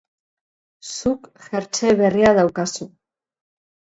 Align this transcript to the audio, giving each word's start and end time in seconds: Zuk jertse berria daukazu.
Zuk 0.93 1.27
jertse 1.43 1.93
berria 2.01 2.33
daukazu. 2.39 2.89